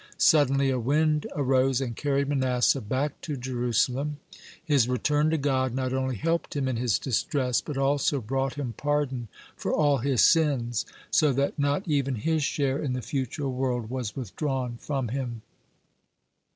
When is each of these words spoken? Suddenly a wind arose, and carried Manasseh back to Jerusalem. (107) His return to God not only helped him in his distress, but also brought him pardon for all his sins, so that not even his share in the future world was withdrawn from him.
Suddenly 0.17 0.71
a 0.71 0.79
wind 0.79 1.27
arose, 1.35 1.79
and 1.79 1.95
carried 1.95 2.27
Manasseh 2.27 2.81
back 2.81 3.21
to 3.21 3.37
Jerusalem. 3.37 4.17
(107) 4.65 4.65
His 4.65 4.87
return 4.89 5.29
to 5.29 5.37
God 5.37 5.75
not 5.75 5.93
only 5.93 6.15
helped 6.15 6.55
him 6.55 6.67
in 6.67 6.77
his 6.77 6.97
distress, 6.97 7.61
but 7.61 7.77
also 7.77 8.19
brought 8.19 8.55
him 8.55 8.73
pardon 8.75 9.27
for 9.55 9.71
all 9.71 9.99
his 9.99 10.21
sins, 10.23 10.87
so 11.11 11.31
that 11.33 11.59
not 11.59 11.87
even 11.87 12.15
his 12.15 12.41
share 12.43 12.81
in 12.81 12.93
the 12.93 13.03
future 13.03 13.47
world 13.47 13.91
was 13.91 14.15
withdrawn 14.15 14.77
from 14.81 15.09
him. 15.09 15.43